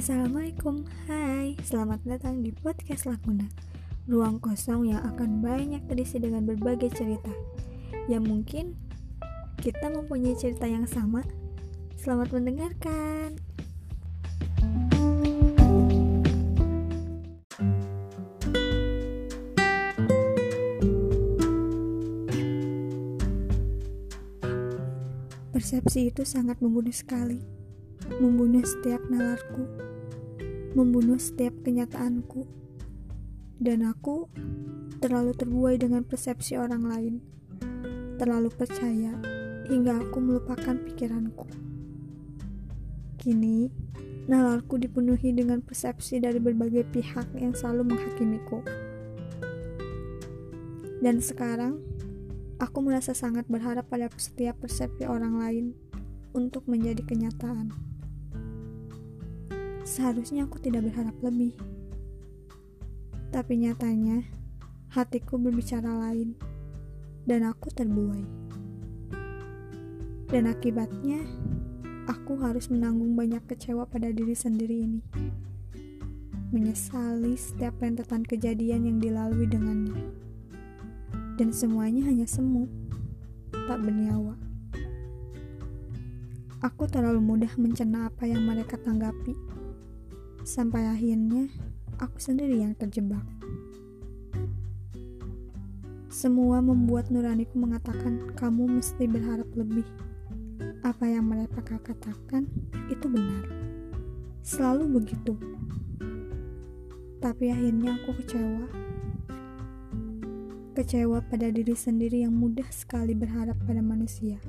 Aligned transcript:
Assalamualaikum, 0.00 0.88
hai 1.12 1.60
Selamat 1.60 2.00
datang 2.08 2.40
di 2.40 2.56
Podcast 2.56 3.04
Lakuna. 3.04 3.44
Ruang 4.08 4.40
kosong 4.40 4.88
yang 4.88 5.04
akan 5.04 5.44
banyak 5.44 5.84
terisi 5.92 6.16
dengan 6.16 6.48
berbagai 6.48 6.88
cerita. 6.96 7.28
Yang 8.08 8.24
mungkin 8.24 8.80
kita 9.60 9.92
mempunyai 9.92 10.32
cerita 10.40 10.64
yang 10.64 10.88
sama. 10.88 11.20
Selamat 12.00 12.32
mendengarkan. 12.32 13.36
Persepsi 25.52 26.08
itu 26.08 26.24
sangat 26.24 26.56
membunuh 26.64 26.88
sekali. 26.88 27.44
Membunuh 28.16 28.64
setiap 28.64 29.04
nalarku, 29.12 29.89
membunuh 30.72 31.18
setiap 31.18 31.54
kenyataanku, 31.62 32.46
dan 33.60 33.84
aku 33.86 34.30
terlalu 35.00 35.32
terbuai 35.36 35.76
dengan 35.76 36.04
persepsi 36.06 36.56
orang 36.56 36.84
lain, 36.86 37.14
terlalu 38.16 38.48
percaya 38.52 39.16
hingga 39.68 40.00
aku 40.02 40.18
melupakan 40.18 40.76
pikiranku. 40.76 41.46
Kini, 43.20 43.68
nalarku 44.26 44.80
dipenuhi 44.80 45.32
dengan 45.36 45.60
persepsi 45.60 46.18
dari 46.18 46.40
berbagai 46.40 46.88
pihak 46.88 47.36
yang 47.36 47.52
selalu 47.52 47.92
menghakimiku. 47.92 48.64
Dan 51.00 51.20
sekarang, 51.20 51.80
Aku 52.60 52.84
merasa 52.84 53.16
sangat 53.16 53.48
berharap 53.48 53.88
pada 53.88 54.12
setiap 54.20 54.60
persepsi 54.60 55.08
orang 55.08 55.40
lain 55.40 55.66
untuk 56.36 56.68
menjadi 56.68 57.00
kenyataan. 57.08 57.72
Seharusnya 59.90 60.46
aku 60.46 60.62
tidak 60.62 60.86
berharap 60.86 61.18
lebih. 61.18 61.50
Tapi 63.34 63.66
nyatanya, 63.66 64.22
hatiku 64.94 65.34
berbicara 65.34 65.90
lain, 66.06 66.38
dan 67.26 67.42
aku 67.42 67.74
terbuai. 67.74 68.22
Dan 70.30 70.46
akibatnya, 70.46 71.26
aku 72.06 72.38
harus 72.38 72.70
menanggung 72.70 73.18
banyak 73.18 73.42
kecewa 73.50 73.82
pada 73.90 74.14
diri 74.14 74.38
sendiri 74.38 74.86
ini. 74.86 75.02
Menyesali 76.54 77.34
setiap 77.34 77.82
rentetan 77.82 78.22
kejadian 78.22 78.86
yang 78.86 79.02
dilalui 79.02 79.50
dengannya 79.50 80.30
dan 81.40 81.56
semuanya 81.56 82.04
hanya 82.04 82.28
semu, 82.28 82.68
tak 83.64 83.80
bernyawa. 83.80 84.36
Aku 86.60 86.84
terlalu 86.84 87.24
mudah 87.24 87.48
mencerna 87.56 88.12
apa 88.12 88.28
yang 88.28 88.44
mereka 88.44 88.76
tanggapi, 88.76 89.32
sampai 90.44 90.88
akhirnya 90.88 91.48
aku 92.00 92.16
sendiri 92.16 92.60
yang 92.60 92.72
terjebak. 92.76 93.22
Semua 96.10 96.58
membuat 96.58 97.08
nuraniku 97.08 97.56
mengatakan 97.56 98.34
kamu 98.34 98.80
mesti 98.80 99.06
berharap 99.06 99.46
lebih. 99.54 99.86
Apa 100.82 101.06
yang 101.06 101.28
mereka 101.28 101.62
katakan 101.62 102.50
itu 102.90 103.06
benar. 103.06 103.46
Selalu 104.42 105.00
begitu. 105.00 105.36
Tapi 107.20 107.52
akhirnya 107.52 108.00
aku 108.00 108.16
kecewa 108.24 108.90
kecewa 110.70 111.20
pada 111.28 111.52
diri 111.52 111.76
sendiri 111.76 112.24
yang 112.24 112.32
mudah 112.32 112.64
sekali 112.72 113.12
berharap 113.12 113.58
pada 113.68 113.84
manusia 113.84 114.40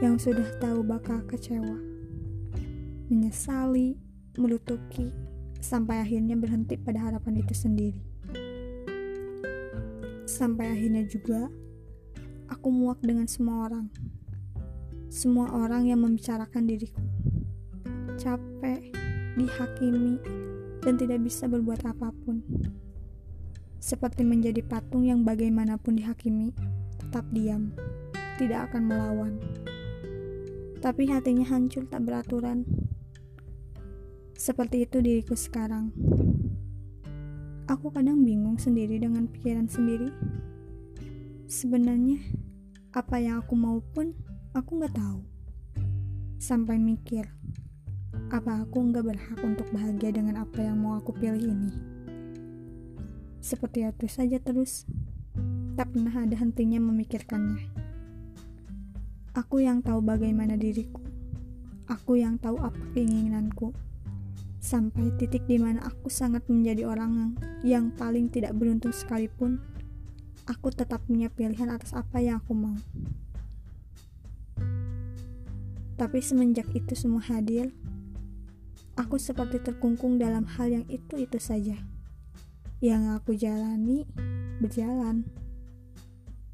yang 0.00 0.16
sudah 0.16 0.48
tahu 0.62 0.80
bakal 0.80 1.20
kecewa, 1.28 1.76
menyesali, 3.12 4.00
melutuki, 4.40 5.10
sampai 5.60 6.02
akhirnya 6.02 6.34
berhenti 6.38 6.76
pada 6.76 7.10
harapan 7.10 7.40
itu 7.40 7.54
sendiri. 7.54 8.02
Sampai 10.24 10.70
akhirnya 10.74 11.06
juga 11.06 11.48
aku 12.50 12.68
muak 12.68 13.00
dengan 13.00 13.30
semua 13.30 13.70
orang, 13.70 13.86
semua 15.08 15.50
orang 15.54 15.88
yang 15.88 16.02
membicarakan 16.02 16.66
diriku, 16.66 17.02
capek, 18.18 18.92
dihakimi, 19.38 20.18
dan 20.84 21.00
tidak 21.00 21.24
bisa 21.24 21.48
berbuat 21.48 21.80
apa 21.88 22.12
pun 22.24 22.44
seperti 23.84 24.24
menjadi 24.24 24.64
patung 24.64 25.04
yang 25.04 25.28
bagaimanapun 25.28 26.00
dihakimi, 26.00 26.56
tetap 26.96 27.28
diam, 27.36 27.68
tidak 28.40 28.72
akan 28.72 28.88
melawan. 28.88 29.36
Tapi 30.80 31.04
hatinya 31.12 31.44
hancur 31.44 31.84
tak 31.84 32.08
beraturan. 32.08 32.64
Seperti 34.34 34.82
itu 34.82 34.98
diriku 34.98 35.38
sekarang. 35.38 35.94
Aku 37.70 37.94
kadang 37.94 38.26
bingung 38.26 38.58
sendiri 38.58 38.98
dengan 38.98 39.30
pikiran 39.30 39.70
sendiri. 39.70 40.10
Sebenarnya, 41.46 42.18
apa 42.90 43.22
yang 43.22 43.40
aku 43.40 43.54
mau 43.54 43.78
pun 43.94 44.10
aku 44.50 44.82
nggak 44.82 44.98
tahu. 44.98 45.22
Sampai 46.42 46.82
mikir, 46.82 47.30
apa 48.34 48.66
aku 48.66 48.90
nggak 48.90 49.06
berhak 49.06 49.38
untuk 49.40 49.70
bahagia 49.70 50.10
dengan 50.10 50.42
apa 50.42 50.60
yang 50.66 50.82
mau 50.82 50.98
aku 50.98 51.14
pilih 51.14 51.54
ini? 51.54 51.70
Seperti 53.38 53.86
itu 53.86 54.06
saja 54.10 54.42
terus, 54.42 54.82
tak 55.78 55.94
pernah 55.94 56.26
ada 56.26 56.34
hentinya 56.34 56.82
memikirkannya. 56.82 57.70
Aku 59.34 59.62
yang 59.62 59.78
tahu 59.78 60.02
bagaimana 60.02 60.58
diriku. 60.58 61.02
Aku 61.86 62.18
yang 62.18 62.34
tahu 62.38 62.58
apa 62.58 62.82
keinginanku. 62.94 63.74
Sampai 64.64 65.12
titik 65.20 65.44
di 65.44 65.60
mana 65.60 65.84
aku 65.84 66.08
sangat 66.08 66.48
menjadi 66.48 66.88
orang 66.88 67.36
yang, 67.60 67.92
paling 67.92 68.32
tidak 68.32 68.56
beruntung 68.56 68.96
sekalipun, 68.96 69.60
aku 70.48 70.72
tetap 70.72 71.04
punya 71.04 71.28
pilihan 71.28 71.68
atas 71.68 71.92
apa 71.92 72.24
yang 72.24 72.40
aku 72.40 72.56
mau. 72.56 72.72
Tapi 76.00 76.18
semenjak 76.24 76.64
itu 76.72 76.96
semua 76.96 77.20
hadir, 77.28 77.76
aku 78.96 79.20
seperti 79.20 79.60
terkungkung 79.60 80.16
dalam 80.16 80.48
hal 80.56 80.72
yang 80.80 80.88
itu-itu 80.88 81.36
saja. 81.36 81.76
Yang 82.80 83.20
aku 83.20 83.36
jalani 83.36 84.08
berjalan. 84.64 85.28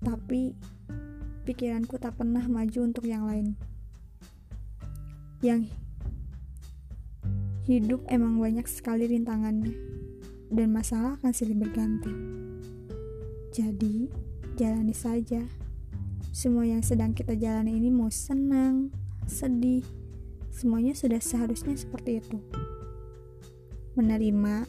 Tapi 0.03 0.59
pikiranku 1.47 1.95
tak 2.03 2.19
pernah 2.19 2.43
maju 2.51 2.91
untuk 2.91 3.07
yang 3.07 3.23
lain. 3.31 3.55
Yang 5.47 5.71
hidup 7.69 8.05
emang 8.09 8.41
banyak 8.41 8.65
sekali 8.69 9.09
rintangannya 9.11 9.75
dan 10.51 10.69
masalah 10.73 11.17
akan 11.21 11.33
silih 11.35 11.59
berganti 11.59 12.13
jadi 13.51 14.09
jalani 14.57 14.95
saja 14.95 15.45
semua 16.31 16.65
yang 16.69 16.81
sedang 16.81 17.13
kita 17.17 17.35
jalani 17.35 17.77
ini 17.77 17.91
mau 17.91 18.09
senang 18.09 18.95
sedih 19.27 19.83
semuanya 20.55 20.95
sudah 20.95 21.19
seharusnya 21.19 21.77
seperti 21.77 22.23
itu 22.23 22.39
menerima 23.99 24.65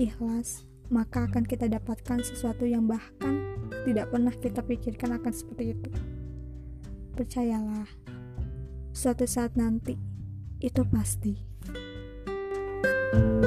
ikhlas 0.00 0.64
maka 0.92 1.24
akan 1.28 1.44
kita 1.48 1.70
dapatkan 1.70 2.20
sesuatu 2.20 2.68
yang 2.68 2.84
bahkan 2.84 3.54
tidak 3.84 4.08
pernah 4.08 4.32
kita 4.32 4.60
pikirkan 4.64 5.16
akan 5.20 5.32
seperti 5.32 5.76
itu. 5.76 5.90
Percayalah, 7.14 7.88
suatu 8.90 9.28
saat 9.28 9.54
nanti 9.54 9.96
itu 10.58 10.82
pasti. 10.88 11.53
Bye. 13.14 13.43